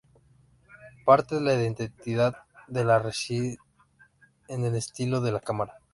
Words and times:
Parte 1.05 1.35
de 1.35 1.41
la 1.41 1.53
identidad 1.53 2.35
de 2.67 2.83
la 2.83 2.95
serie 2.95 3.03
reside 3.11 3.57
en 4.47 4.65
el 4.65 4.73
estilo 4.75 5.21
de 5.21 5.31
la 5.31 5.39
cámara. 5.41 5.77